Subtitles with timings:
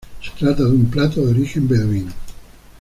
[0.19, 2.11] Se trata de un plato de origen beduino.